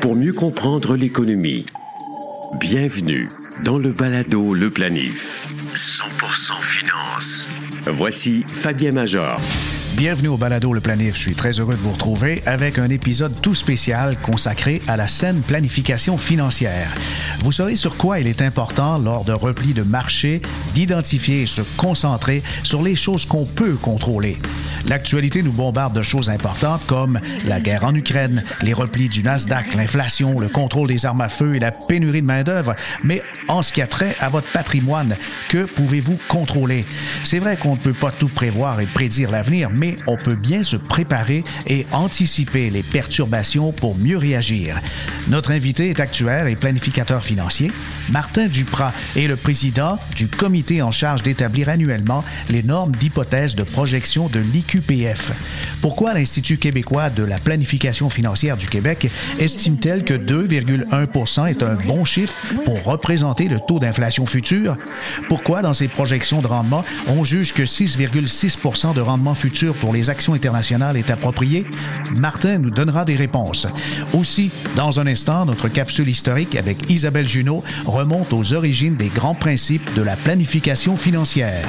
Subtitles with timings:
[0.00, 1.66] pour mieux comprendre l'économie.
[2.60, 3.28] Bienvenue
[3.64, 5.46] dans le balado Le Planif.
[5.74, 7.50] 100% finance.
[7.86, 9.38] Voici Fabien Major.
[9.96, 11.16] Bienvenue au Balado Le Planif.
[11.16, 15.06] Je suis très heureux de vous retrouver avec un épisode tout spécial consacré à la
[15.06, 16.88] saine planification financière.
[17.40, 20.40] Vous saurez sur quoi il est important lors de replis de marché
[20.74, 24.38] d'identifier et se concentrer sur les choses qu'on peut contrôler.
[24.88, 29.74] L'actualité nous bombarde de choses importantes comme la guerre en Ukraine, les replis du Nasdaq,
[29.74, 32.74] l'inflation, le contrôle des armes à feu et la pénurie de main-d'œuvre.
[33.04, 35.16] Mais en ce qui a trait à votre patrimoine,
[35.48, 36.84] que pouvez-vous contrôler?
[37.24, 40.62] C'est vrai qu'on ne peut pas tout prévoir et prédire l'avenir, mais on peut bien
[40.62, 44.78] se préparer et anticiper les perturbations pour mieux réagir.
[45.28, 47.70] Notre invité est actuaire et planificateur financier.
[48.10, 53.62] Martin Duprat est le président du comité en charge d'établir annuellement les normes d'hypothèse de
[53.62, 54.40] projection de
[55.82, 62.04] Pourquoi l'Institut québécois de la planification financière du Québec estime-t-elle que 2,1% est un bon
[62.04, 64.76] chiffre pour représenter le taux d'inflation futur?
[65.28, 70.08] Pourquoi, dans ces projections de rendement, on juge que 6,6% de rendement futur pour les
[70.08, 71.66] actions internationales est approprié?
[72.16, 73.66] Martin nous donnera des réponses.
[74.14, 79.34] Aussi, dans un instant, notre capsule historique avec Isabelle Junot remonte aux origines des grands
[79.34, 81.68] principes de la planification financière.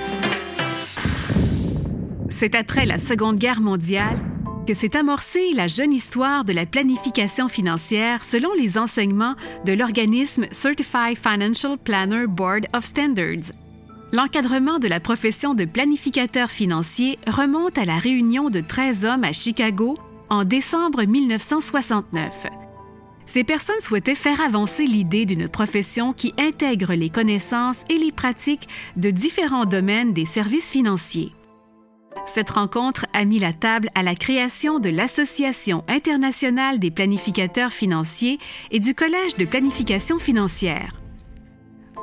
[2.41, 4.19] C'est après la Seconde Guerre mondiale
[4.65, 10.47] que s'est amorcée la jeune histoire de la planification financière selon les enseignements de l'organisme
[10.49, 13.53] Certified Financial Planner Board of Standards,
[14.11, 19.33] L'encadrement de la profession de planificateur financier remonte à la réunion de 13 hommes à
[19.33, 19.95] Chicago
[20.31, 22.47] en décembre 1969.
[23.27, 28.67] Ces personnes souhaitaient faire avancer l'idée d'une profession qui intègre les connaissances et les pratiques
[28.97, 31.33] de différents domaines des services financiers.
[32.25, 38.39] Cette rencontre a mis la table à la création de l'Association internationale des planificateurs financiers
[38.71, 41.01] et du Collège de planification financière.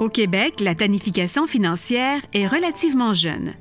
[0.01, 3.55] Au Québec, la planification financière est relativement jeune.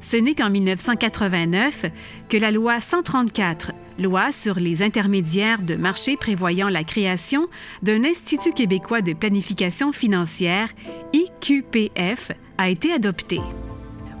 [0.00, 1.86] Ce n'est qu'en 1989
[2.28, 7.46] que la loi 134, loi sur les intermédiaires de marché prévoyant la création
[7.82, 10.68] d'un Institut québécois de planification financière,
[11.12, 13.40] IQPF, a été adoptée.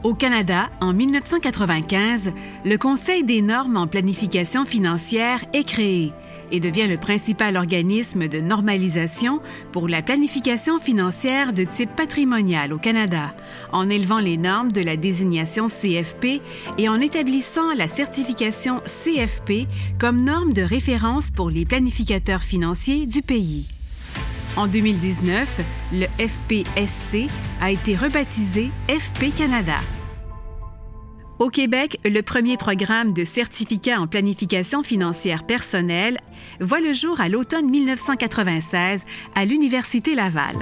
[0.04, 2.32] Au Canada, en 1995,
[2.64, 6.12] le Conseil des normes en planification financière est créé
[6.50, 12.78] et devient le principal organisme de normalisation pour la planification financière de type patrimonial au
[12.78, 13.32] Canada,
[13.70, 16.42] en élevant les normes de la désignation CFP
[16.78, 19.68] et en établissant la certification CFP
[20.00, 23.71] comme norme de référence pour les planificateurs financiers du pays.
[24.56, 25.60] En 2019,
[25.94, 27.26] le FPSC
[27.62, 29.78] a été rebaptisé FP Canada.
[31.38, 36.18] Au Québec, le premier programme de certificat en planification financière personnelle
[36.60, 39.00] voit le jour à l'automne 1996
[39.34, 40.56] à l'Université Laval.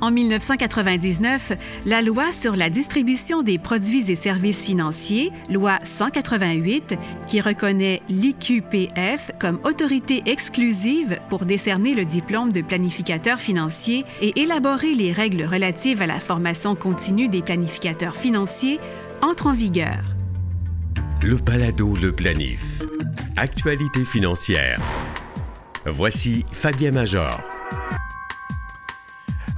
[0.00, 1.52] En 1999,
[1.84, 6.96] la loi sur la distribution des produits et services financiers, loi 188,
[7.26, 14.94] qui reconnaît l'IQPF comme autorité exclusive pour décerner le diplôme de planificateur financier et élaborer
[14.94, 18.80] les règles relatives à la formation continue des planificateurs financiers,
[19.20, 20.00] entre en vigueur.
[21.22, 22.80] Le balado Le Planif.
[23.36, 24.80] Actualité financière.
[25.84, 27.59] Voici Fabien Major.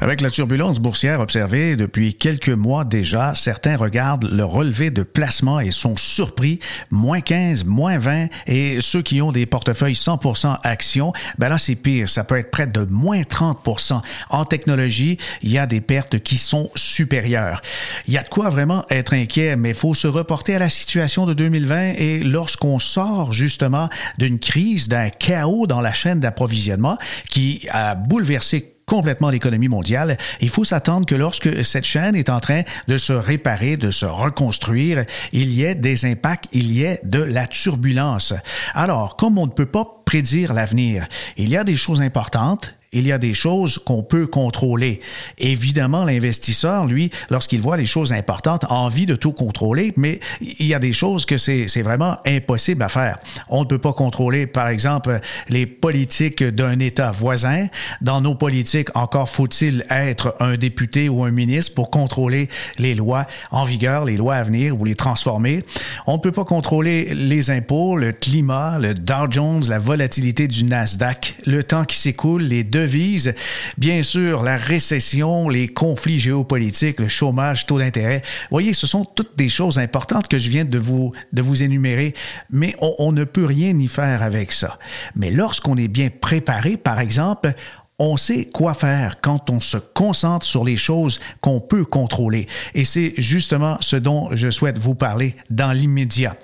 [0.03, 5.61] Avec la turbulence boursière observée depuis quelques mois déjà, certains regardent le relevé de placement
[5.61, 6.59] et sont surpris.
[6.91, 8.27] Moins 15, moins 20.
[8.49, 12.09] Et ceux qui ont des portefeuilles 100% actions, ben là, c'est pire.
[12.09, 14.01] Ça peut être près de moins 30%.
[14.31, 17.63] En technologie, il y a des pertes qui sont supérieures.
[18.09, 20.69] Il y a de quoi vraiment être inquiet, mais il faut se reporter à la
[20.69, 23.89] situation de 2020 et lorsqu'on sort justement
[24.19, 26.98] d'une crise, d'un chaos dans la chaîne d'approvisionnement
[27.31, 32.41] qui a bouleversé complètement l'économie mondiale, il faut s'attendre que lorsque cette chaîne est en
[32.41, 37.00] train de se réparer, de se reconstruire, il y ait des impacts, il y ait
[37.03, 38.34] de la turbulence.
[38.74, 41.09] Alors, comme on ne peut pas prédire l'avenir,
[41.39, 45.00] il y a des choses importantes il y a des choses qu'on peut contrôler.
[45.39, 50.66] Évidemment, l'investisseur, lui, lorsqu'il voit les choses importantes, a envie de tout contrôler, mais il
[50.66, 53.18] y a des choses que c'est vraiment impossible à faire.
[53.48, 57.68] On ne peut pas contrôler, par exemple, les politiques d'un État voisin.
[58.03, 62.48] Dans nos politiques, encore faut-il être un député ou un ministre pour contrôler
[62.78, 65.65] les lois en vigueur, les lois à venir ou les transformer.
[66.06, 70.65] On ne peut pas contrôler les impôts, le climat, le Dow Jones, la volatilité du
[70.65, 73.34] Nasdaq, le temps qui s'écoule, les devises,
[73.79, 78.23] bien sûr la récession, les conflits géopolitiques, le chômage, taux d'intérêt.
[78.51, 82.15] Voyez, ce sont toutes des choses importantes que je viens de vous, de vous énumérer,
[82.51, 84.79] mais on, on ne peut rien y faire avec ça.
[85.17, 87.55] Mais lorsqu'on est bien préparé, par exemple,
[88.04, 92.49] on sait quoi faire quand on se concentre sur les choses qu'on peut contrôler.
[92.75, 96.37] Et c'est justement ce dont je souhaite vous parler dans l'immédiat.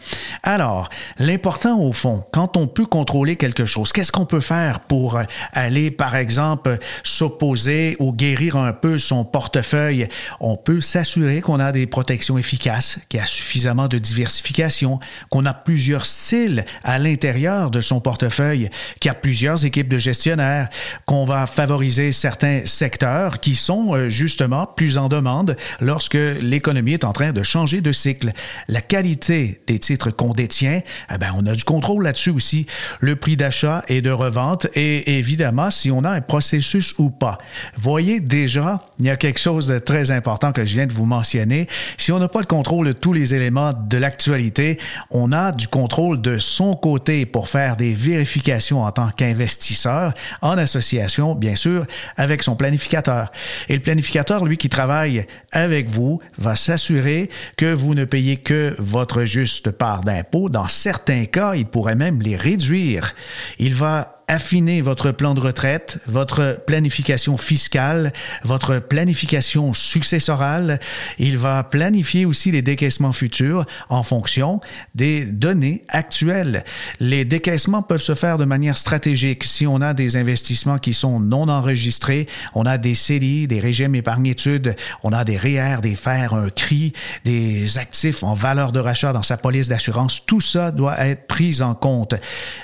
[0.44, 0.88] Alors,
[1.18, 5.18] l'important au fond, quand on peut contrôler quelque chose, qu'est-ce qu'on peut faire pour
[5.52, 10.06] aller, par exemple, s'opposer ou guérir un peu son portefeuille?
[10.38, 15.44] On peut s'assurer qu'on a des protections efficaces, qu'il y a suffisamment de diversification, qu'on
[15.44, 18.70] a plusieurs styles à l'intérieur de son portefeuille,
[19.00, 20.68] qu'il y a plusieurs équipes de gestionnaires,
[21.04, 27.04] qu'on va favoriser certains secteurs qui sont euh, justement plus en demande lorsque l'économie est
[27.04, 28.32] en train de changer de cycle.
[28.68, 30.80] La qualité des titres qu'on détient,
[31.12, 32.66] eh ben, on a du contrôle là-dessus aussi.
[33.00, 37.38] Le prix d'achat et de revente et évidemment si on a un processus ou pas.
[37.76, 41.06] Voyez déjà, il y a quelque chose de très important que je viens de vous
[41.06, 41.66] mentionner.
[41.96, 44.78] Si on n'a pas le contrôle de tous les éléments de l'actualité,
[45.10, 50.12] on a du contrôle de son côté pour faire des vérifications en tant qu'investisseur
[50.42, 51.86] en association bien sûr,
[52.16, 53.30] avec son planificateur.
[53.68, 58.74] Et le planificateur, lui, qui travaille avec vous, va s'assurer que vous ne payez que
[58.78, 60.48] votre juste part d'impôt.
[60.48, 63.14] Dans certains cas, il pourrait même les réduire.
[63.58, 68.12] Il va affiner votre plan de retraite, votre planification fiscale,
[68.44, 70.78] votre planification successorale.
[71.18, 74.60] Il va planifier aussi les décaissements futurs en fonction
[74.94, 76.64] des données actuelles.
[77.00, 79.44] Les décaissements peuvent se faire de manière stratégique.
[79.44, 83.94] Si on a des investissements qui sont non enregistrés, on a des CELI, des régimes
[83.94, 86.92] épargnitudes, on a des REER, des FER, un CRI,
[87.24, 91.62] des actifs en valeur de rachat dans sa police d'assurance, tout ça doit être pris
[91.62, 92.14] en compte.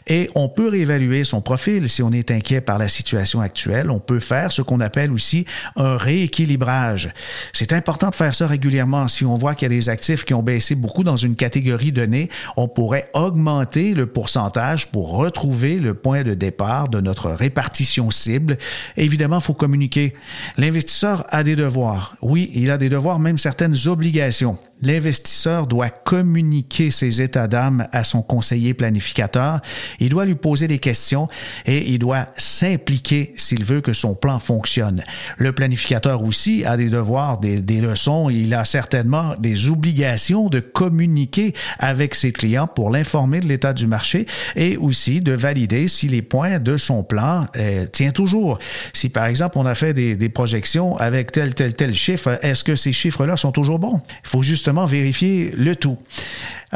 [0.07, 3.91] Et on peut réévaluer son si on est inquiet par la situation actuelle.
[3.91, 5.45] On peut faire ce qu'on appelle aussi
[5.77, 7.13] un rééquilibrage.
[7.53, 9.09] C'est important de faire ça régulièrement.
[9.09, 11.93] Si on voit qu'il y a des actifs qui ont baissé beaucoup dans une catégorie
[11.93, 18.11] donnée, on pourrait augmenter le pourcentage pour retrouver le point de départ de notre répartition
[18.11, 18.59] cible.
[18.97, 20.15] Évidemment, il faut communiquer.
[20.57, 22.17] L'investisseur a des devoirs.
[22.23, 28.05] Oui, il a des devoirs, même certaines obligations l'investisseur doit communiquer ses états d'âme à
[28.05, 29.61] son conseiller planificateur.
[30.01, 31.29] Il doit lui poser des questions
[31.67, 35.03] et il doit s'impliquer s'il veut que son plan fonctionne.
[35.37, 38.31] Le planificateur aussi a des devoirs, des, leçons.
[38.31, 43.87] Il a certainement des obligations de communiquer avec ses clients pour l'informer de l'état du
[43.87, 44.27] marché
[44.57, 48.59] et aussi de valider si les points de son plan euh, tient toujours.
[48.93, 52.75] Si par exemple on a fait des, projections avec tel tel tel chiffre, est-ce que
[52.75, 54.01] ces chiffres-là sont toujours bons?
[54.25, 54.43] Il faut
[54.85, 55.99] vérifier le tout.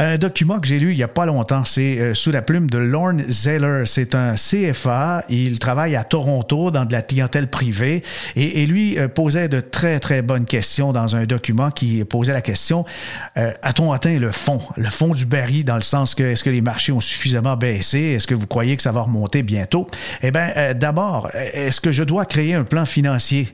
[0.00, 2.71] Un document que j'ai lu il n'y a pas longtemps, c'est euh, sous la plume
[2.71, 3.83] de Lorne Zeller.
[3.85, 5.25] C'est un CFA.
[5.29, 8.05] Il travaille à Toronto dans de la clientèle privée
[8.37, 12.43] et, lui euh, posait de très, très bonnes questions dans un document qui posait la
[12.43, 12.85] question
[13.37, 16.50] euh, a-t-on atteint le fond, le fond du baril dans le sens que est-ce que
[16.50, 17.99] les marchés ont suffisamment baissé?
[17.99, 19.89] Est-ce que vous croyez que ça va remonter bientôt?
[20.23, 23.49] Eh bien, d'abord, est-ce que je dois créer un plan financier?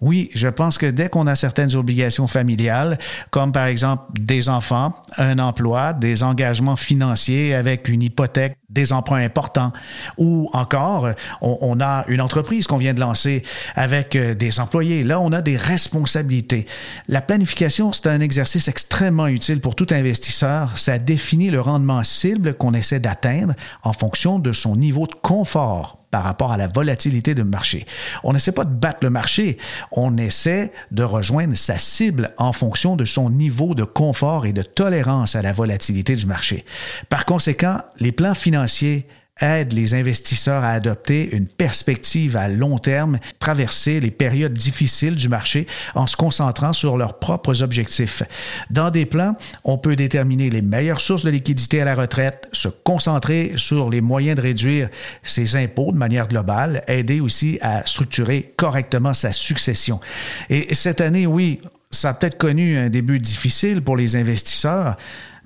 [0.00, 2.98] Oui, je pense que dès qu'on a certaines obligations familiales,
[3.30, 9.22] comme par exemple des enfants, un emploi, des engagements financiers avec une hypothèque, des emprunts
[9.22, 9.72] importants,
[10.16, 11.10] ou encore
[11.42, 13.42] on, a une entreprise qu'on vient de lancer
[13.74, 16.66] avec euh, des employés, là on a des responsabilités.
[17.06, 20.78] La planification, c'est un exercice extrêmement utile pour tout investisseur.
[20.78, 25.99] Ça définit le rendement cible qu'on essaie d'atteindre en fonction de son niveau de confort
[26.10, 27.86] par rapport à la volatilité du marché.
[28.24, 29.58] On n'essaie pas de battre le marché,
[29.92, 34.62] on essaie de rejoindre sa cible en fonction de son niveau de confort et de
[34.62, 36.64] tolérance à la volatilité du marché.
[37.08, 39.06] Par conséquent, les plans financiers
[39.40, 45.28] aide les investisseurs à adopter une perspective à long terme, traverser les périodes difficiles du
[45.28, 48.22] marché en se concentrant sur leurs propres objectifs.
[48.70, 52.68] Dans des plans, on peut déterminer les meilleures sources de liquidité à la retraite, se
[52.68, 54.88] concentrer sur les moyens de réduire
[55.22, 60.00] ses impôts de manière globale, aider aussi à structurer correctement sa succession.
[60.48, 64.96] Et cette année, oui, ça a peut-être connu un début difficile pour les investisseurs,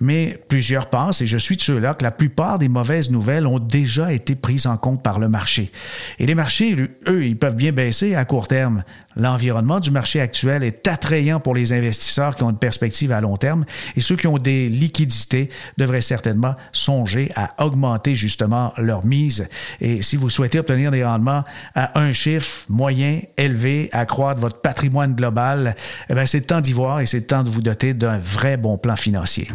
[0.05, 3.59] mais plusieurs pensent, et je suis de ceux-là, que la plupart des mauvaises nouvelles ont
[3.59, 5.73] déjà été prises en compte par le marché.
[6.19, 6.77] Et les marchés,
[7.09, 8.85] eux, ils peuvent bien baisser à court terme.
[9.17, 13.37] L'environnement du marché actuel est attrayant pour les investisseurs qui ont une perspective à long
[13.37, 13.65] terme
[13.97, 19.49] et ceux qui ont des liquidités devraient certainement songer à augmenter justement leur mise.
[19.81, 21.45] Et si vous souhaitez obtenir des rendements
[21.75, 25.77] à un chiffre moyen, élevé, accroître votre patrimoine global,
[26.11, 28.97] eh c'est temps d'y voir et c'est temps de vous doter d'un vrai bon plan
[28.97, 29.49] financier.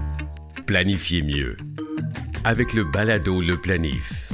[0.70, 1.58] Planifiez mieux
[2.46, 4.32] avec le balado Le Planif.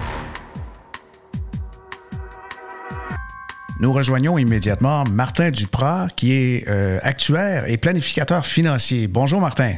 [3.80, 9.08] Nous rejoignons immédiatement Martin Duprat, qui est euh, actuaire et planificateur financier.
[9.08, 9.76] Bonjour Martin.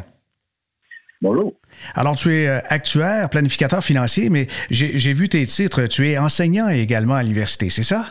[1.21, 1.53] Bonjour.
[1.93, 5.85] Alors, tu es euh, actuaire, planificateur financier, mais j'ai vu tes titres.
[5.85, 8.03] Tu es enseignant également à l'université, c'est ça?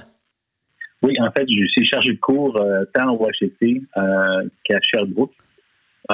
[1.02, 3.82] Oui, en fait, je suis chargé de cours euh, tant au HEC
[4.62, 5.32] qu'à Sherbrooke,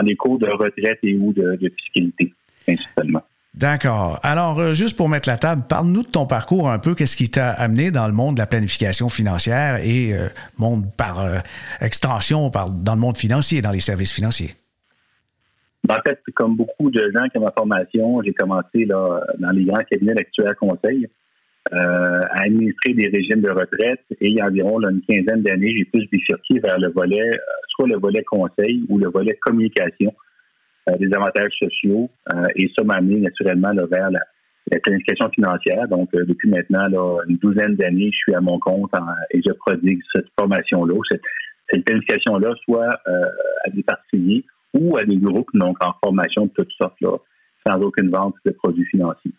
[0.03, 2.33] des cours de retraite et ou de, de fiscalité,
[2.65, 3.23] principalement.
[3.55, 4.19] D'accord.
[4.23, 6.95] Alors, euh, juste pour mettre la table, parle-nous de ton parcours un peu.
[6.95, 11.21] Qu'est-ce qui t'a amené dans le monde de la planification financière et euh, monde par
[11.21, 11.39] euh,
[11.81, 14.55] extension par, dans le monde financier, dans les services financiers?
[15.87, 19.51] Ben, en fait, comme beaucoup de gens qui ont ma formation, j'ai commencé là, dans
[19.51, 21.07] les grands cabinets d'actuaires conseil
[21.71, 25.85] à administrer des régimes de retraite et il y a environ une quinzaine d'années, j'ai
[25.85, 27.31] plus bifurqué vers le volet,
[27.69, 30.13] soit le volet conseil ou le volet communication
[30.91, 34.21] euh, des avantages sociaux euh, et ça m'a amené naturellement vers la,
[34.83, 35.87] planification financière.
[35.87, 36.89] Donc, euh, depuis maintenant
[37.29, 38.91] une douzaine d'années, je suis à mon compte
[39.31, 45.51] et je prodigue cette formation-là, cette, planification-là, soit à des particuliers ou à des groupes
[45.55, 47.17] donc en formation de toutes sortes, là,
[47.67, 49.33] sans aucune vente de produits financiers.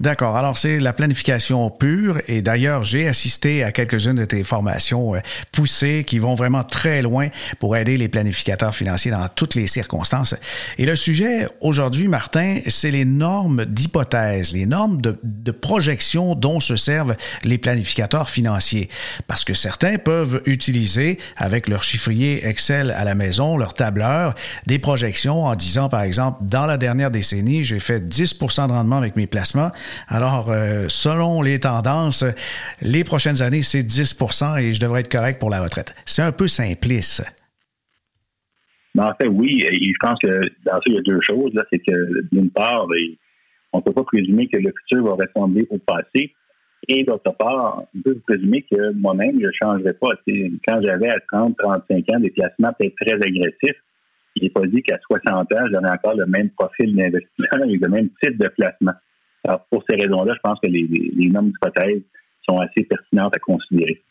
[0.00, 0.34] D'accord.
[0.34, 2.22] Alors, c'est la planification pure.
[2.26, 5.18] Et d'ailleurs, j'ai assisté à quelques-unes de tes formations euh,
[5.52, 10.34] poussées qui vont vraiment très loin pour aider les planificateurs financiers dans toutes les circonstances.
[10.78, 16.60] Et le sujet aujourd'hui, Martin, c'est les normes d'hypothèse, les normes de, de, projection dont
[16.60, 17.14] se servent
[17.44, 18.88] les planificateurs financiers.
[19.26, 24.34] Parce que certains peuvent utiliser avec leur chiffrier Excel à la maison, leur tableur,
[24.66, 28.96] des projections en disant, par exemple, dans la dernière décennie, j'ai fait 10% de rendement
[28.96, 29.49] avec mes placements
[30.08, 32.24] alors, euh, selon les tendances,
[32.82, 35.94] les prochaines années, c'est 10% et je devrais être correct pour la retraite.
[36.04, 37.24] C'est un peu simpliste.
[38.94, 39.60] Ben, en fait, oui.
[39.60, 41.52] je pense que dans ça, il y a deux choses.
[41.70, 42.86] C'est que, d'une part,
[43.72, 46.34] on ne peut pas présumer que le futur va ressembler au passé.
[46.88, 50.08] Et d'autre part, on peut présumer que moi-même, je ne changerai pas.
[50.66, 53.80] Quand j'avais à 30, 35 ans des placements peut-être très agressifs,
[54.36, 57.88] il n'est pas dit qu'à 60 ans, j'aurais encore le même profil d'investissement et le
[57.88, 58.92] même type de placement.
[59.44, 62.02] Alors, pour ces raisons-là, je pense que les, les normes d'hypothèse
[62.48, 64.02] sont assez pertinentes à considérer.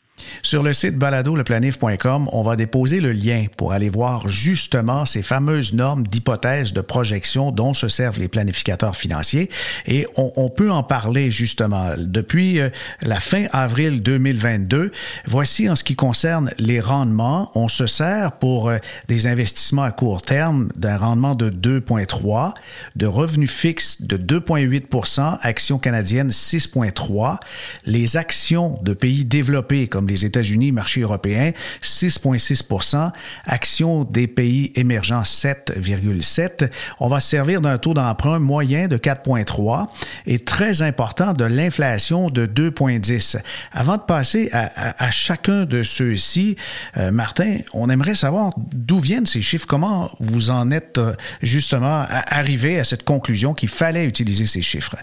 [0.41, 5.73] Sur le site baladoleplanif.com, on va déposer le lien pour aller voir justement ces fameuses
[5.73, 9.49] normes d'hypothèse de projection dont se servent les planificateurs financiers.
[9.85, 11.91] Et on, peut en parler justement.
[11.97, 12.69] Depuis euh,
[13.01, 14.91] la fin avril 2022,
[15.25, 17.51] voici en ce qui concerne les rendements.
[17.55, 18.77] On se sert pour euh,
[19.07, 22.53] des investissements à court terme d'un rendement de 2,3,
[22.95, 27.37] de revenus fixes de 2,8% actions canadiennes 6,3,
[27.85, 33.11] les actions de pays développés comme les États-Unis, marché européen, 6,6
[33.45, 39.87] Actions des pays émergents, 7,7 On va se servir d'un taux d'emprunt moyen de 4,3
[40.25, 43.41] et très important de l'inflation de 2,10.
[43.71, 46.55] Avant de passer à, chacun de ceux-ci,
[46.97, 52.05] euh, Martin, on aimerait savoir d'où viennent ces chiffres, comment vous en êtes euh, justement
[52.09, 54.95] arrivé à cette conclusion qu'il fallait utiliser ces chiffres?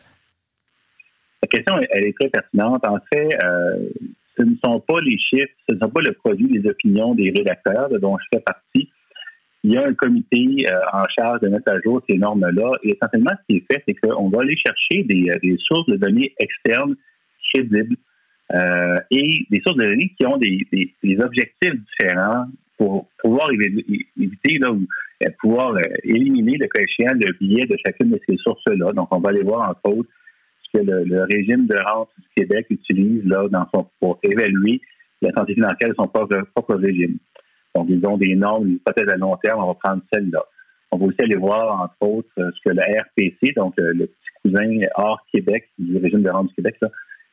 [1.43, 2.85] La question, elle est très pertinente.
[2.87, 3.89] En fait, euh,
[4.37, 7.31] ce ne sont pas les chiffres, ce ne sont pas le produit des opinions des
[7.31, 8.91] rédacteurs dont je fais partie.
[9.65, 12.73] Il y a un comité euh, en charge de mettre à jour ces normes-là.
[12.85, 15.97] Et essentiellement, ce qui est fait, c'est qu'on va aller chercher des, euh, sources de
[15.97, 16.95] données externes
[17.53, 17.97] crédibles
[18.55, 22.47] euh, et des sources de données qui ont des, objectifs différents
[22.79, 24.87] pour pouvoir éviter ou
[25.41, 28.93] pouvoir éliminer le coefficient de biais de chacune de ces sources-là.
[28.93, 30.11] Donc, on va aller voir entre autres
[30.75, 34.81] le, régime de rente du Québec utilise là, dans son, pour évaluer
[35.23, 37.17] la santé financière de son propre, régime.
[37.75, 40.43] Donc, ils ont des normes, peut-être à long terme, on va prendre celle-là.
[40.91, 44.31] On va aussi aller voir, entre autres, ce que la RPC, donc euh, le petit
[44.43, 46.77] cousin hors Québec du régime de rente du Québec,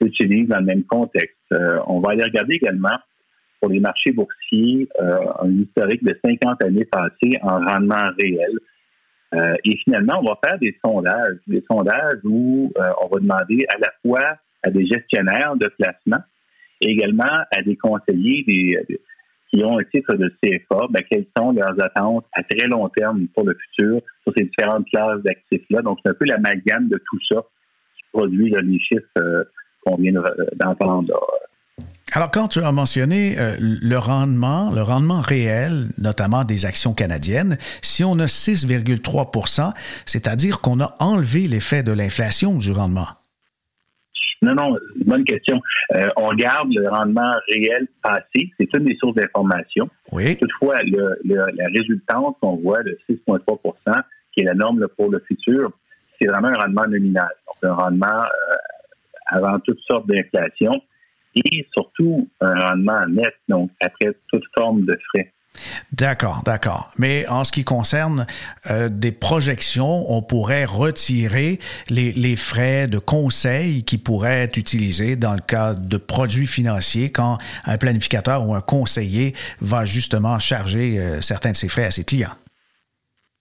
[0.02, 1.38] utilise dans le même contexte.
[1.54, 2.98] Euh, on va aller regarder également
[3.60, 8.52] pour les marchés boursiers euh, un historique de 50 années passées en rendement réel.
[9.34, 13.66] Euh, et finalement, on va faire des sondages, des sondages où euh, on va demander
[13.74, 16.24] à la fois à des gestionnaires de placement
[16.82, 19.00] et également à des conseillers des,
[19.50, 23.28] qui ont un titre de CFA, ben, quelles sont leurs attentes à très long terme
[23.34, 25.82] pour le futur sur ces différentes classes d'actifs-là.
[25.82, 27.44] Donc, c'est un peu l'amalgame de tout ça
[27.96, 29.44] qui produit les chiffres euh,
[29.86, 30.14] qu'on vient
[30.56, 31.12] d'entendre.
[32.16, 37.58] Alors, quand tu as mentionné euh, le rendement, le rendement réel, notamment des actions canadiennes,
[37.82, 39.74] si on a 6,3
[40.06, 43.08] c'est-à-dire qu'on a enlevé l'effet de l'inflation du rendement.
[44.44, 44.78] Non, non,
[45.08, 45.60] bonne question.
[45.96, 49.90] Euh, on regarde le rendement réel passé, c'est une des sources d'information.
[50.12, 50.38] Oui.
[50.38, 54.04] Toutefois, la résultante qu'on voit de 6,3
[54.34, 55.72] qui est la norme pour le futur,
[56.22, 57.32] c'est vraiment un rendement nominal.
[57.48, 58.56] Donc, un rendement euh,
[59.32, 60.74] avant toutes sortes d'inflation
[61.36, 65.32] et surtout un rendement net, donc après toute forme de frais.
[65.92, 66.92] D'accord, d'accord.
[66.98, 68.26] Mais en ce qui concerne
[68.70, 71.60] euh, des projections, on pourrait retirer
[71.90, 77.38] les, frais de conseil qui pourraient être utilisés dans le cas de produits financiers quand
[77.66, 82.04] un planificateur ou un conseiller va justement charger euh, certains de ses frais à ses
[82.04, 82.36] clients.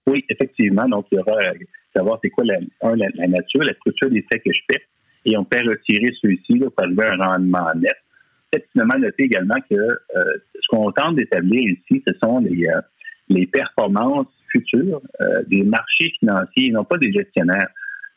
[0.06, 0.87] Oui, effectivement.
[0.88, 1.54] Donc, il y aura euh,
[1.96, 4.82] savoir c'est quoi la, la, nature, la structure des frais que je fais
[5.24, 7.96] et on peut retirer ceux-ci pour arriver à un rendement net
[8.52, 9.98] peut-être finalement noter également que euh,
[10.54, 12.80] ce qu'on tente d'établir ici, ce sont les, euh,
[13.28, 17.68] les performances futures euh, des marchés financiers non pas des gestionnaires.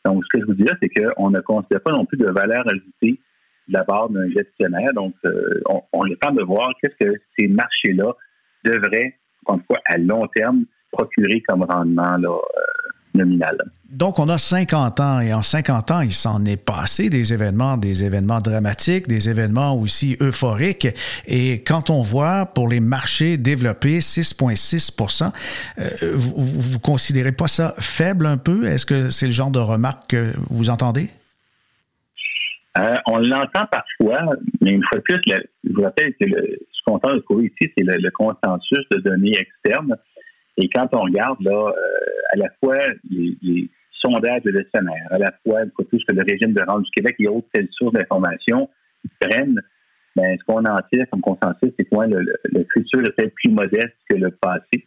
[0.04, 2.64] Donc, ce que je vous dirais, c'est qu'on ne considère pas non plus de valeur
[2.68, 3.18] ajoutée
[3.68, 4.92] de la part d'un gestionnaire.
[4.94, 5.14] Donc,
[5.68, 8.12] on, on est temps de voir qu'est-ce que ces marchés-là
[8.64, 12.38] devraient, encore une fois, à long terme, procurer comme rendement là,
[13.90, 17.76] donc, on a 50 ans et en 50 ans, il s'en est passé des événements,
[17.76, 20.88] des événements dramatiques, des événements aussi euphoriques.
[21.26, 25.32] Et quand on voit pour les marchés développés 6,6%
[25.78, 28.66] euh, vous, ne considérez pas ça faible un peu?
[28.66, 31.08] Est-ce que c'est le genre de remarque que vous entendez?
[32.78, 35.20] Euh, on l'entend parfois, mais une fois de plus,
[35.64, 38.98] je vous rappelle que le, ce qu'on entend de trouver ici, c'est le, consensus de
[38.98, 39.96] données externes.
[40.56, 41.72] Et quand on regarde là, euh,
[42.32, 42.78] à la fois
[43.10, 46.90] les, sondages de gestionnaires, à la fois tout ce que le régime de rente du
[46.90, 48.68] Québec et autres telles sources d'informations
[49.20, 49.60] prennent,
[50.14, 53.50] ben, ce qu'on en tire comme consensus, c'est que le, le, futur est peut-être plus
[53.50, 54.86] modeste que le passé.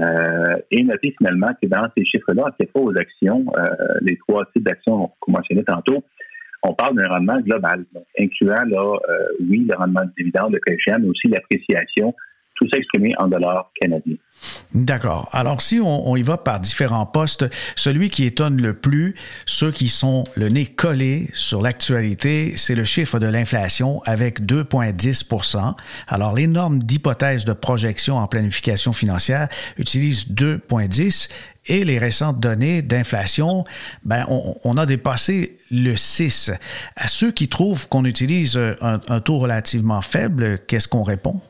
[0.00, 3.68] Euh, et noter finalement que dans ces chiffres-là, c'est pas aux actions, euh,
[4.00, 6.02] les trois types d'actions qu'on mentionnait tantôt,
[6.62, 8.98] on parle d'un rendement global, donc, incluant là,
[9.40, 12.14] oui, le rendement de dividende, le coefficient, mais aussi l'appréciation
[12.54, 12.78] tout ça
[13.18, 14.16] en dollars canadiens.
[14.74, 15.28] D'accord.
[15.32, 17.44] Alors, si on, y va par différents postes,
[17.76, 19.14] celui qui étonne le plus,
[19.46, 25.76] ceux qui sont le nez collé sur l'actualité, c'est le chiffre de l'inflation avec 2,10%
[26.08, 29.48] Alors, les normes de projection en planification financière
[29.78, 31.28] utilisent 2,10
[31.66, 33.64] et les récentes données d'inflation,
[34.04, 36.50] ben, on, a dépassé le 6.
[36.96, 41.40] À ceux qui trouvent qu'on utilise un taux relativement faible, qu'est-ce qu'on répond?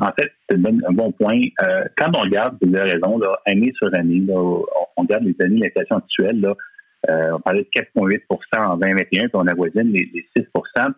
[0.00, 1.40] En fait, c'est un bon point.
[1.62, 4.64] Euh, quand on regarde, vous avez raison, année sur année, on,
[4.96, 6.46] regarde les années d'inflation actuelle,
[7.10, 8.18] euh, on parlait de 4,8%
[8.58, 10.92] en 2021, puis on avoisine les, les 6%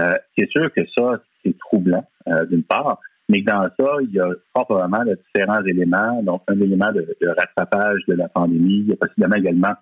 [0.00, 2.06] euh, C'est sûr que ça, c'est troublant,
[2.48, 6.22] d'une part, mais dans ça, il y a probablement de différents éléments.
[6.22, 9.74] Donc, un élément de, rattrapage de la pandémie, il y a possiblement également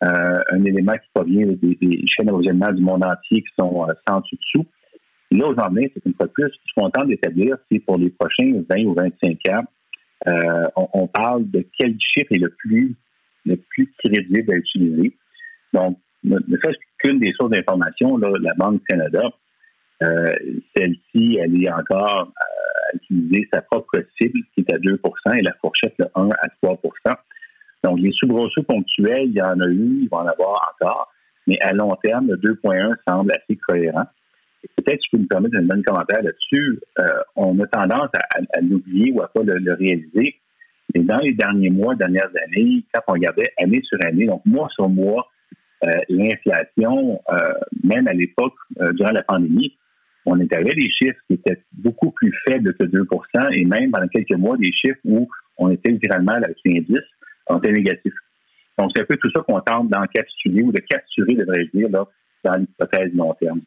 [0.00, 4.66] un élément qui provient des, des chaînes d'approvisionnement du monde entier qui sont sans dessous.
[5.32, 8.52] Là j'en c'est une fois de plus, ce qu'on tente d'établir, c'est pour les prochains
[8.68, 9.64] 20 ou 25 ans,
[10.28, 12.94] euh, on, parle de quel chiffre est le plus,
[13.44, 15.16] le plus crédible à utiliser.
[15.72, 19.22] Donc, ne, serait-ce qu'une des sources d'information, la Banque Canada,
[20.04, 20.32] euh,
[20.76, 25.42] celle-ci, elle est encore euh, à utiliser sa propre cible qui est à 2% et
[25.42, 27.14] la fourchette de 1 à 3%
[27.82, 31.12] Donc, les sous-grossos ponctuels, il y en a eu, il va en avoir encore,
[31.48, 34.06] mais à long terme, le 2,1 semble assez cohérent
[34.76, 36.80] peut-être je peux me permettre un bon commentaire là-dessus.
[37.00, 37.04] Euh,
[37.36, 40.36] on a tendance à, l'oublier ou à pas le, réaliser.
[40.94, 44.68] Mais dans les derniers mois, dernières années, quand on regardait année sur année, donc mois
[44.74, 45.28] sur mois,
[45.84, 48.54] euh, l'inflation, euh, même à l'époque,
[48.94, 49.76] durant la pandémie,
[50.24, 54.36] on avec des chiffres qui étaient beaucoup plus faibles que 2% et même pendant quelques
[54.36, 56.84] mois, des chiffres où on était littéralement à la 10,
[57.48, 58.12] on était négatif.
[58.78, 62.06] Donc, c'est un peu tout ça qu'on tente d'encapsuler ou de capturer, devrais-je dire, là,
[62.44, 63.60] dans l'hypothèse long terme.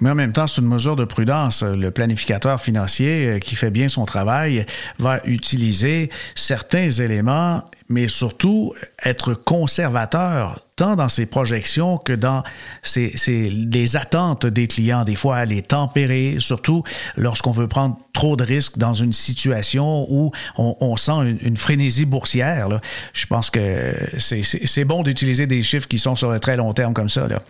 [0.00, 1.62] Mais en même temps, c'est une mesure de prudence.
[1.62, 4.66] Le planificateur financier euh, qui fait bien son travail
[4.98, 8.74] va utiliser certains éléments mais surtout
[9.04, 12.44] être conservateur tant dans ses projections que dans
[12.82, 15.04] ses, les attentes des clients.
[15.04, 16.84] Des fois, les tempérer, surtout
[17.16, 22.68] lorsqu'on veut prendre trop de risques dans une situation où on, sent une, frénésie boursière.
[22.68, 22.80] Là.
[23.12, 26.94] Je pense que c'est bon d'utiliser des chiffres qui sont sur le très long terme
[26.94, 27.26] comme ça.
[27.26, 27.42] Là.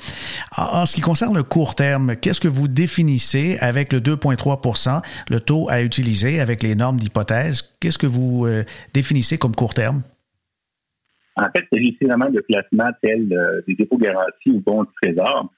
[0.57, 5.41] En, ce qui concerne le court terme, qu'est-ce que vous définissez avec le 2,3% le
[5.41, 7.63] taux à utiliser avec les normes d'hypothèse?
[7.81, 10.03] Qu'est-ce que vous euh, définissez comme court terme?
[11.41, 15.53] En fait, c'est vraiment de placements tels euh, des dépôts garantis ou bons de trésor,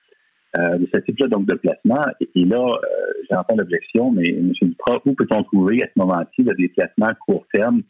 [0.58, 2.04] euh, de ce type-là donc de placement.
[2.20, 4.52] Et, là, euh, j'entends l'objection, mais M.
[4.60, 7.82] Duprat, où peut-on trouver à ce moment-ci des placements court terme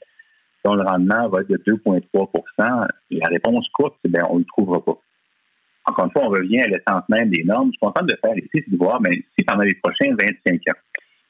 [0.64, 4.44] dont le rendement va être de 2,3% La réponse courte, c'est bien, on ne le
[4.44, 4.98] trouvera pas.
[5.86, 7.68] Encore une fois, on revient à l'essence même des normes.
[7.68, 10.54] Je suis content de faire ici, c'est de voir, mais si pendant les prochains 25
[10.54, 10.78] ans,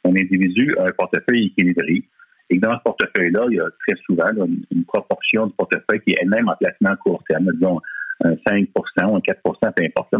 [0.05, 2.03] un individu a un portefeuille équilibré,
[2.51, 4.27] et dans ce portefeuille-là, il y a très souvent
[4.71, 7.81] une, proportion du portefeuille qui est elle-même en placement à court terme, disons
[8.25, 10.15] un 5 ou un 4% peu importe.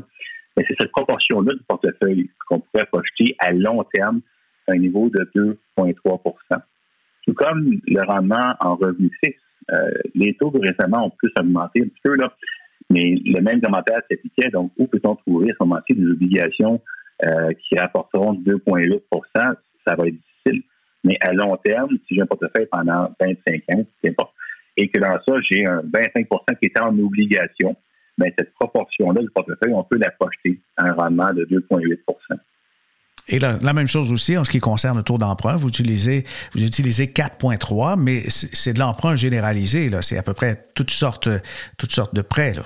[0.57, 4.21] Mais c'est cette proportion-là du portefeuille qu'on pourrait projeter à long terme
[4.69, 5.29] à un niveau de
[5.77, 6.63] 2,3%
[7.27, 9.41] Tout comme le rendement en revenu fixe.
[9.73, 12.33] Euh, les taux récemment ont plus augmenté un petit peu, là,
[12.91, 14.51] mais le même commentaire s'appliquait.
[14.51, 16.81] Donc, où peut-on trouver à ce moment-ci des obligations
[17.25, 19.01] euh, qui rapporteront 2,8
[19.87, 20.63] Ça va être difficile.
[21.05, 24.33] Mais à long terme, si j'ai un portefeuille pendant 25 ans, c'est pas,
[24.77, 26.25] et que dans ça, j'ai un 25%
[26.61, 27.77] qui est en obligation,
[28.19, 32.39] bien, cette proportion-là du portefeuille, on peut la projeter à un rendement de 2,8%
[33.31, 35.57] et la, même chose aussi en ce qui concerne le taux d'emprunt.
[35.57, 39.89] Vous utilisez, vous utilisez 4,3, mais c'est de l'emprunt généralisé.
[40.03, 41.29] C'est à peu près toutes sortes,
[41.79, 42.55] toutes sortes de prêts.
[42.55, 42.63] Là.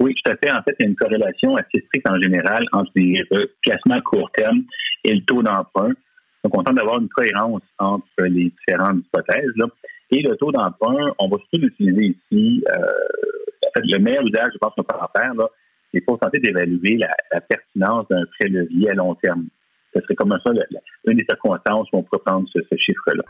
[0.00, 0.52] Oui, tout à fait.
[0.52, 3.22] En fait, il y a une corrélation assez stricte en général entre les
[3.62, 4.62] placements à court terme
[5.04, 5.92] et le taux d'emprunt.
[6.44, 9.52] Donc, on tente d'avoir une cohérence entre les différentes hypothèses.
[10.10, 12.64] Et le taux d'emprunt, on va surtout l'utiliser ici.
[12.68, 12.76] Euh,
[13.66, 15.32] en fait, le meilleur usage, je pense qu'on peut en faire,
[15.92, 19.46] c'est pour tenter d'évaluer la, pertinence d'un prêt levier à long terme.
[19.94, 20.52] Ce serait comme ça
[21.06, 23.24] une des circonstances où on peut prendre ce chiffre-là.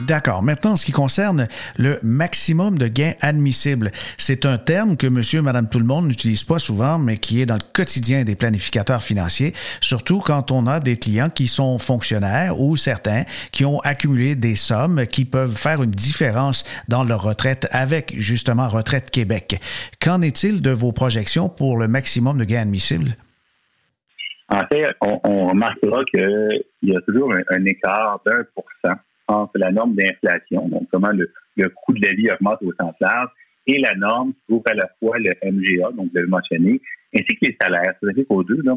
[0.00, 0.42] D'accord.
[0.42, 1.46] Maintenant, en ce qui concerne
[1.78, 6.42] le maximum de gains admissibles, c'est un terme que monsieur, madame, tout le monde n'utilise
[6.42, 10.80] pas souvent, mais qui est dans le quotidien des planificateurs financiers, surtout quand on a
[10.80, 15.82] des clients qui sont fonctionnaires ou certains qui ont accumulé des sommes qui peuvent faire
[15.82, 19.60] une différence dans leur retraite avec justement Retraite Québec.
[20.00, 23.16] Qu'en est-il de vos projections pour le maximum de gains admissibles?
[24.48, 28.94] En fait, on, remarquera qu'il y a toujours un, un écart d'un pour cent
[29.42, 31.30] entre la norme d'inflation, donc comment le,
[31.68, 33.30] coût de la vie augmente au sens large,
[33.66, 36.80] et la norme qui ouvre à la fois le MGA, donc vous l'avez mentionné,
[37.14, 37.94] ainsi que les salaires.
[38.00, 38.76] C'est-à-dire qu'aux deux, là,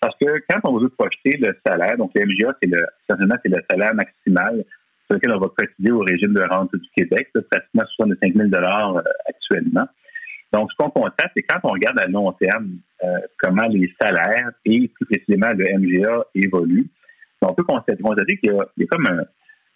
[0.00, 3.50] parce que quand on veut projeter le salaire, donc le MGA, c'est le, certainement, c'est
[3.50, 4.64] le salaire maximal
[5.06, 8.48] sur lequel on va cotiser au régime de rente du Québec, c'est pratiquement 65 000
[8.54, 9.86] euh, actuellement.
[10.52, 14.50] Donc, ce qu'on constate, c'est quand on regarde à long terme euh, comment les salaires
[14.64, 16.88] et plus précisément le MGA évoluent,
[17.42, 19.24] on peut constater, qu'il y a, comme un,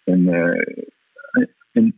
[0.07, 0.55] une,
[1.75, 1.91] une,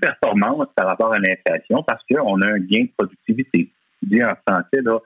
[0.00, 3.70] performance par rapport à l'inflation parce qu'on a un gain de productivité.
[4.02, 4.98] Dit en français, là,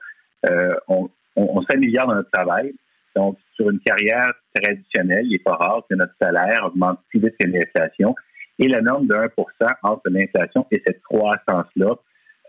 [0.49, 2.73] euh, on, on, s'améliore dans notre travail.
[3.15, 7.35] Donc, sur une carrière traditionnelle, il n'est pas rare que notre salaire augmente plus vite
[7.39, 8.15] que l'inflation.
[8.59, 9.29] Et la norme de 1%
[9.83, 11.95] entre l'inflation et cette croissance-là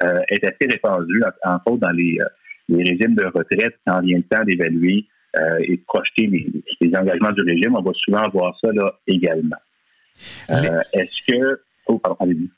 [0.04, 2.26] euh, est assez répandue, entre autres dans les, euh,
[2.68, 5.06] les régimes de retraite quand vient le temps d'évaluer
[5.60, 6.44] et de projeter les,
[6.80, 7.76] les, engagements du régime.
[7.76, 9.56] On va souvent voir ça là également.
[10.50, 11.61] Euh, est-ce que.
[11.87, 12.48] Oh, pardon, allez-y.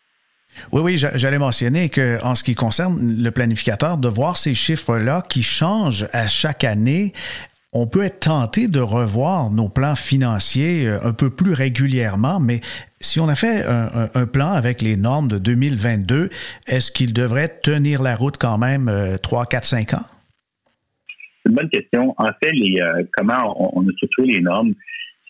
[0.70, 5.22] Oui, oui, j'allais mentionner que en ce qui concerne le planificateur, de voir ces chiffres-là
[5.26, 7.14] qui changent à chaque année,
[7.72, 12.60] on peut être tenté de revoir nos plans financiers euh, un peu plus régulièrement, mais
[13.00, 16.28] si on a fait un, plan avec les normes de 2022,
[16.68, 18.88] est-ce qu'il devrait tenir la route quand même
[19.22, 20.06] 3, 4, 5 ans?
[21.42, 22.14] C'est une bonne question.
[22.18, 24.74] En fait, les, euh, comment on, on, a structuré les normes?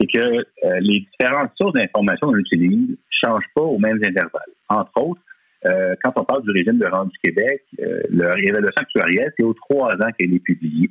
[0.03, 4.53] C'est que euh, les différentes sources d'informations qu'on utilise ne changent pas aux mêmes intervalles.
[4.69, 5.21] Entre autres,
[5.67, 9.45] euh, quand on parle du régime de rente du Québec, euh, leur évaluation actuarielle, c'est
[9.45, 10.91] aux trois ans qu'elle est publiée.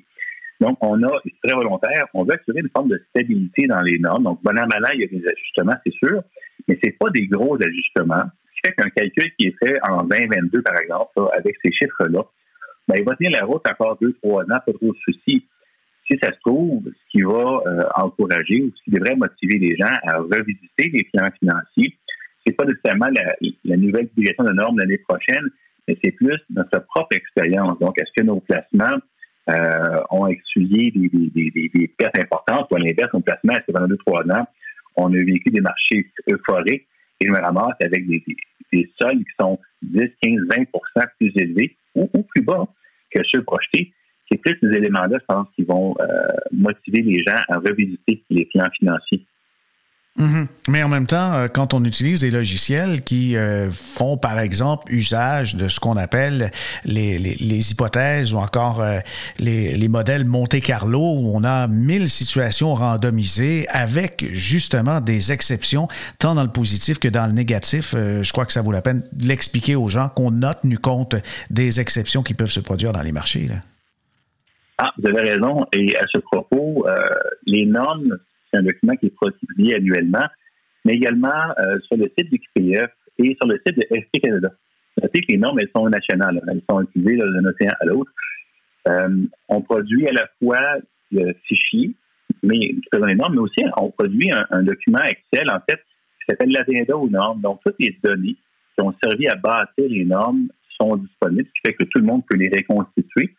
[0.62, 3.98] Donc, on a, c'est très volontaire, on veut assurer une forme de stabilité dans les
[4.00, 4.24] normes.
[4.24, 6.22] Donc, bon an, mal il y a des ajustements, c'est sûr,
[6.68, 8.24] mais ce pas des gros ajustements.
[8.56, 12.24] Ce qui fait qu'un calcul qui est fait en 2022, par exemple, avec ces chiffres-là,
[12.88, 15.46] ben, il va tenir la route encore deux, trois ans, pas trop de soucis
[16.08, 19.76] si ça se trouve, ce qui va euh, encourager ou ce qui devrait motiver les
[19.78, 21.98] gens à revisiter les plans financiers,
[22.46, 23.10] c'est pas nécessairement
[23.64, 25.48] la, nouvelle publication de normes l'année prochaine,
[25.88, 27.78] mais c'est plus notre propre expérience.
[27.80, 28.98] Donc, est-ce que nos placements
[29.50, 33.88] euh, ont essuyé des, des, pertes importantes ou à l'inverse, nos placements, est-ce que pendant
[33.88, 34.48] deux, trois ans,
[34.96, 36.88] on a vécu des marchés euphoriques
[37.20, 38.24] et je me ramasse avec des,
[38.72, 40.66] des, sols qui sont 10, 15, 20%
[41.18, 42.68] plus élevés ou, plus bas
[43.14, 43.94] que ceux projetés?
[44.32, 46.06] C'est plus ces éléments-là, je pense, qui vont euh,
[46.54, 49.26] motiver les gens à revisiter les plans financiers.
[50.18, 50.48] Mhm.
[50.68, 54.92] Mais en même temps, euh, quand on utilise des logiciels qui euh, font, par exemple,
[54.92, 56.52] usage de ce qu'on appelle
[56.84, 58.84] les, hypothèses ou encore
[59.40, 65.88] les, les, modèles Monte-Carlo, où on a mille situations randomisées avec justement des exceptions,
[66.20, 69.04] tant dans le positif que dans le négatif, je crois que ça vaut la peine
[69.14, 71.16] de l'expliquer aux gens qu'on a tenu compte
[71.50, 73.48] des exceptions qui peuvent se produire dans les marchés.
[74.84, 75.66] Ah, vous avez raison.
[75.74, 76.88] Et à ce propos,
[77.46, 78.18] les normes
[78.52, 80.26] c'est un document qui est publié annuellement,
[80.86, 84.50] mais également euh, sur le site du QPF et sur le site de FP Canada.
[85.02, 86.42] Notez que les normes, elles sont nationales.
[86.50, 88.12] Elles sont utilisées d'un océan à l'autre.
[88.88, 90.78] Euh, on produit à la fois
[91.12, 91.94] le fichier,
[92.44, 96.52] mais qui les normes, mais aussi on produit un, document Excel, en fait, qui s'appelle
[96.52, 97.42] l'agenda aux normes.
[97.42, 98.36] Donc, toutes les données
[98.76, 100.48] qui ont servi à bâtir les normes
[100.80, 103.36] sont disponibles, ce qui fait que tout le monde peut les reconstituer.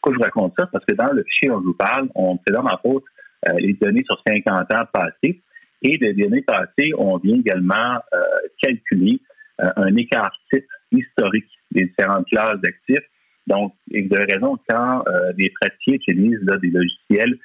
[0.00, 0.66] Pourquoi je raconte ça?
[0.72, 3.04] Parce que dans le fichier dont je vous parle, on présente en fait
[3.48, 5.40] euh, les données sur 50 ans passés.
[5.82, 8.18] Et des données passées, on vient également euh,
[8.60, 9.20] calculer
[9.60, 13.06] euh, un écart type historique des différentes classes d'actifs.
[13.46, 15.04] Donc, vous avez raison, quand
[15.36, 17.38] des praticiens utilisent des logiciels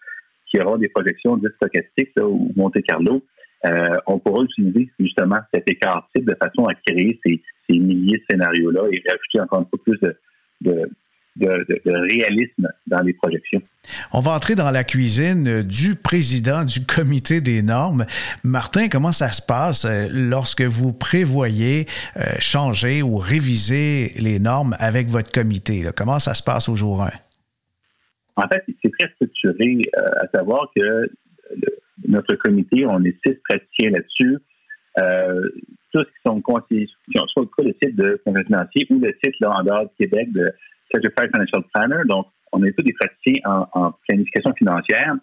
[0.48, 3.24] qui auront des projections stochastiques ou Monte-Carlo,
[4.08, 8.82] on pourra utiliser justement cet écart type de façon à créer ces, milliers de scénarios-là
[8.92, 10.18] et rajouter encore un peu plus de,
[10.60, 10.89] de,
[11.39, 13.62] réalisme dans les projections.
[14.12, 18.06] On va entrer dans la cuisine du président du comité des normes.
[18.43, 24.76] Martin, comment ça se passe euh, lorsque vous prévoyez euh, changer ou réviser les normes
[24.80, 25.84] avec votre comité?
[25.96, 27.10] Comment ça se passe au jour 1?
[28.36, 31.10] En fait, c'est très structuré, euh, à savoir que
[32.08, 34.38] notre comité, on est six praticiens là-dessus.
[35.91, 39.39] tous qui sont conseillers, qui ont soit le site de conseil financier ou le site
[39.39, 40.52] là, en dehors du Québec de
[40.93, 42.01] Certified Financial Planner.
[42.06, 45.15] Donc, on est tous des praticiens en, planification financière.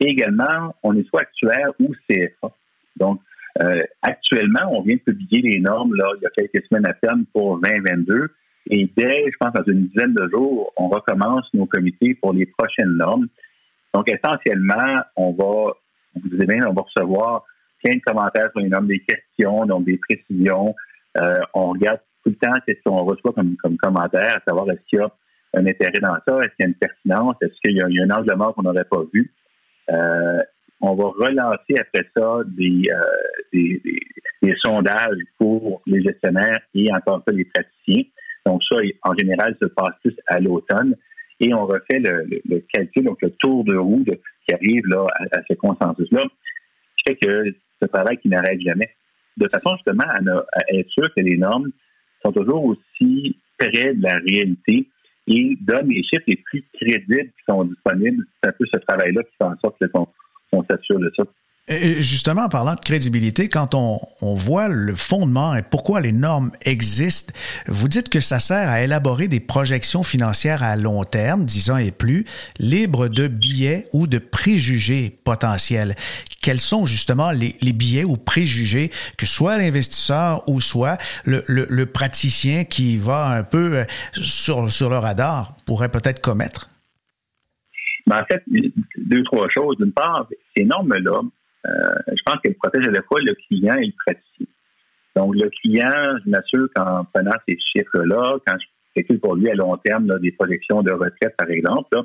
[0.00, 2.52] Et également, on est soit actuaire ou CFA.
[2.96, 3.20] Donc,
[3.62, 7.24] euh, actuellement, on vient de publier les normes il y a quelques semaines à peine
[7.32, 8.28] pour 2022.
[8.70, 12.46] Et dès, je pense, dans une dizaine de jours, on recommence nos comités pour les
[12.46, 13.28] prochaines normes.
[13.92, 15.74] Donc, essentiellement, on va,
[16.16, 17.44] vous on va recevoir
[17.82, 20.74] plein de commentaires sur les normes, des questions, donc des précisions.
[21.18, 24.80] Euh, on regarde tout le temps, qu'est-ce qu'on reçoit comme, comme commentaire, à savoir est-ce
[24.88, 25.12] qu'il y a
[25.54, 28.10] un intérêt dans ça, est-ce qu'il y a une pertinence, est-ce qu'il y a, un
[28.10, 29.32] angle mort qu'on n'aurait pas vu.
[29.90, 30.42] Euh,
[30.80, 33.00] on va relancer après ça des, euh,
[33.52, 33.80] des,
[34.42, 38.04] des, sondages pour les gestionnaires et encore ça les praticiens.
[38.44, 40.96] Donc ça, en général, se passe plus à l'automne.
[41.40, 45.40] Et on refait le, le, calcul, donc le tour de roue qui arrive là, à,
[45.48, 46.22] ce consensus-là,
[46.96, 48.90] qui fait que ce travail qui n'arrête jamais.
[49.36, 51.70] De façon justement à, à, être sûr que les normes
[52.24, 54.88] sont toujours aussi près de la réalité
[55.26, 58.24] et donnent les chiffres les plus crédibles qui sont disponibles.
[58.42, 61.24] C'est un peu ce travail-là qui fait en sorte qu'on s'assure de ça.
[61.66, 63.98] Justement, en parlant de crédibilité, quand on,
[64.34, 67.32] voit le fondement et pourquoi les normes existent,
[67.68, 71.76] vous dites que ça sert à élaborer des projections financières à long terme, 10 ans
[71.78, 72.26] et plus,
[72.58, 75.94] libres de billets ou de préjugés potentiels.
[76.42, 82.64] Quels sont justement les, les billets ou préjugés que soit l'investisseur ou soit le, praticien
[82.64, 86.68] qui va un peu euh, sur, sur le radar pourrait peut-être commettre?
[88.06, 88.42] Ben en fait,
[88.98, 89.78] deux, trois choses.
[89.78, 91.22] D'une part, ces normes-là,
[91.64, 94.46] je pense qu'elle protège à la fois le client et le praticien.
[95.16, 99.54] Donc, le client, je m'assure qu'en prenant ces chiffres-là, quand je calcule pour lui à
[99.54, 101.96] long terme des projections de retraite, par exemple,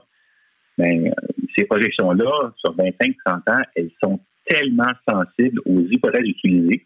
[0.78, 1.12] ben,
[1.58, 6.86] ces projections-là, sur 25-30 ans, elles sont tellement sensibles aux hypothèses utilisées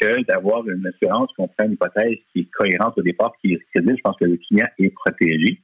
[0.00, 3.58] que d'avoir une assurance qu'on prend une hypothèse qui est cohérente au départ, qui est
[3.74, 5.58] crédible, je pense que le client est protégé.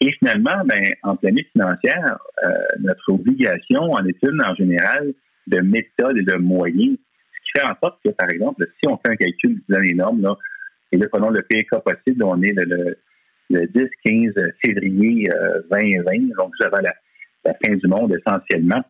[0.00, 5.14] Et finalement, ben, en planète financière, euh, notre obligation en études en général,
[5.46, 8.96] de méthodes et de moyens, ce qui fait en sorte que, par exemple, si on
[8.96, 10.36] fait un calcul disant les normes, là,
[10.92, 12.96] et là, prenons le PK possible, on est le,
[13.50, 14.32] 10-15
[14.64, 15.28] février
[15.70, 18.82] 2020, euh, donc juste la, fin du monde essentiellement,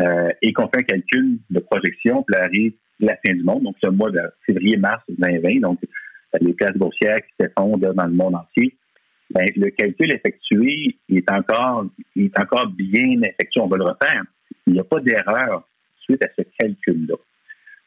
[0.00, 3.76] euh, et qu'on fait un calcul de projection, puis arrive la fin du monde, donc
[3.82, 5.78] le mois de février-mars 2020, donc
[6.40, 8.74] les places boursières qui s'effondrent dans le monde entier,
[9.30, 14.22] ben, le calcul effectué est encore, est encore bien effectué, on va le refaire.
[14.66, 15.68] Il n'y a pas d'erreur
[16.08, 17.16] suite à ce calcul-là.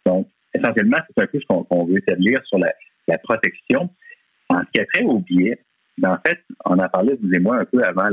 [0.06, 2.72] Donc, essentiellement, c'est un peu ce qu'on veut établir sur la,
[3.24, 3.90] protection.
[4.50, 5.60] En ce qui a trait au biais,
[5.98, 8.08] ben, en fait, on en parlait, vous et moi, un peu avant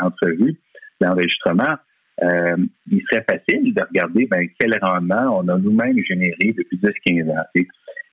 [0.00, 0.58] l'entrevue,
[1.00, 1.76] l'enregistrement.
[2.22, 2.56] Euh,
[2.90, 7.44] il serait facile de regarder ben, quel rendement on a nous-mêmes généré depuis 10-15 ans.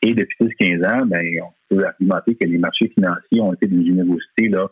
[0.02, 3.86] Et depuis 10-15 ans, ben, on peut argumenter que les marchés financiers ont été d'une
[3.86, 4.68] générosité là,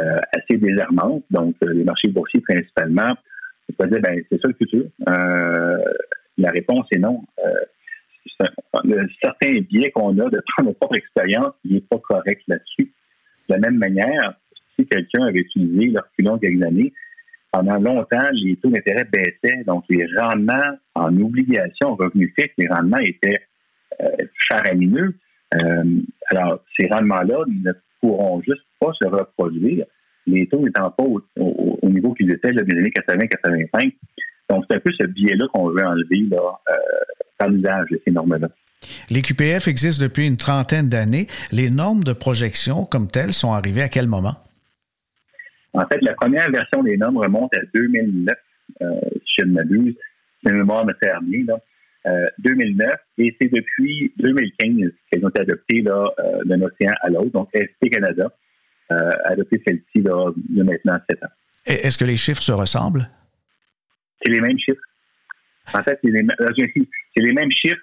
[0.00, 1.24] euh, assez désarmante.
[1.30, 3.14] Donc, euh, les marchés boursiers principalement,
[3.78, 4.84] ben, c'est ça le futur.
[5.08, 5.84] Euh,
[6.36, 7.24] la réponse est non.
[8.74, 12.92] Un, certain biais qu'on a de prendre notre propre expérience, il n'est pas correct là-dessus.
[13.48, 14.34] De la même manière,
[14.76, 16.92] si quelqu'un avait utilisé leur reculons quelques années,
[17.50, 22.98] pendant longtemps, les taux d'intérêt baissaient, donc les rendements en obligation, revenus fixes, les rendements
[22.98, 23.40] étaient
[24.02, 25.14] euh, faramineux.
[25.54, 25.84] Euh,
[26.30, 29.86] alors, ces rendements-là ne pourront juste pas se reproduire,
[30.28, 33.92] les taux n'étant pas au, niveau qu'ils étaient là, des années 80-85.
[34.50, 36.38] Donc, c'est un peu ce biais-là qu'on veut enlever là,
[36.70, 36.74] euh,
[37.38, 38.48] par l'usage de ces normes-là.
[39.10, 41.26] Les QPF existent depuis une trentaine d'années.
[41.52, 44.36] Les normes de projection comme telles sont arrivées à quel moment?
[45.74, 48.34] En fait, la première version des normes remonte à 2009,
[48.80, 49.94] euh, si je ne m'abuse.
[50.44, 51.58] C'est mémoire me sert bien, là.
[52.38, 57.32] 2009, euh, et c'est depuis 2015 qu'elles ont été adoptées d'un océan à l'autre.
[57.32, 58.32] Donc, ST Canada
[59.24, 61.28] adopté celle-ci là, il y a maintenant 7 ans.
[61.66, 63.08] Est-ce que les chiffres se ressemblent?
[64.22, 64.80] C'est les mêmes chiffres.
[65.74, 66.22] En fait, c'est les,
[67.16, 67.76] les, mêmes chiffres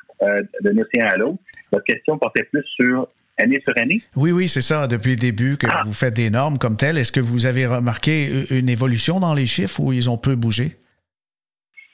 [0.62, 1.38] d'un océan à l'autre.
[1.72, 4.02] Votre question portait plus sur année sur année?
[4.16, 4.88] Oui, oui, c'est ça.
[4.88, 5.84] Depuis le début que ah.
[5.86, 9.46] vous faites des normes comme telles, est-ce que vous avez remarqué une évolution dans les
[9.46, 10.72] chiffres ou ils ont peu bougé?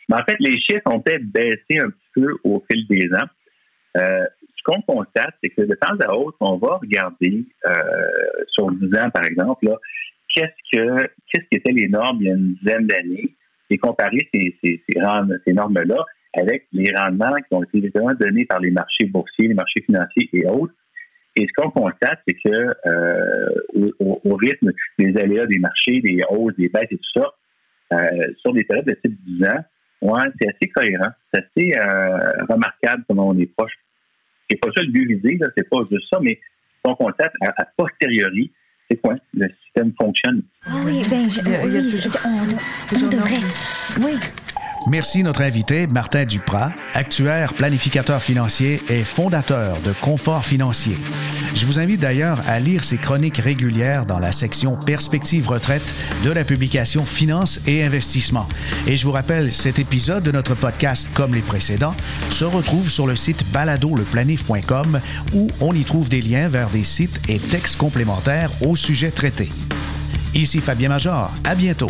[0.10, 3.28] Ben, en fait, les chiffres ont peut-être baissé un petit peu au fil des ans.
[3.97, 4.26] Euh,
[4.62, 7.71] ce qu'on constate, c'est que de temps à autre, on va regarder euh,
[8.47, 9.67] sur 10 ans, par exemple,
[10.34, 13.36] qu'est-ce que qu'est-ce qu'étaient les normes il y a une dizaine d'années
[13.69, 19.47] et comparer ces, normes-là avec les rendements qui ont été donnés par les marchés boursiers,
[19.47, 20.74] les marchés financiers et autres
[21.36, 26.56] et ce qu'on constate, c'est que euh, au, rythme des aléas des marchés, des hausses,
[26.58, 27.34] des baisses et tout ça,
[27.93, 29.65] euh, sur des périodes de type 10 ans,
[30.02, 31.10] ouais, c'est assez cohérent.
[31.34, 33.71] C'est assez euh, remarquable comment on est proche.
[34.52, 37.66] C'est pas ça le but visé, c'est pas juste ça, mais ce qu'on constate à,
[37.78, 38.52] posteriori,
[38.90, 39.16] c'est quoi?
[39.34, 40.44] Le système fonctionne.
[40.66, 43.40] Ah oui, ben, je, oui, on, on devrait.
[44.02, 44.20] Oui.
[44.88, 50.98] Merci notre invité, Martin Duprat, actuaire, planificateur financier et fondateur de Confort Financier.
[51.54, 56.32] Je vous invite d'ailleurs à lire ses chroniques régulières dans la section Perspective retraite de
[56.32, 58.48] la publication Finance et Investissement.
[58.88, 61.96] Et je vous rappelle, cet épisode de notre podcast, comme les précédents,
[62.32, 65.00] se retrouve sur le site baladoleplanif.com
[65.34, 69.50] où on y trouve des liens vers des sites et textes complémentaires au sujet traité.
[70.34, 71.30] Ici Fabien Major.
[71.44, 71.89] À bientôt.